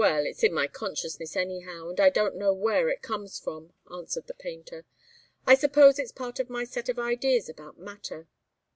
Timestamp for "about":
7.47-7.77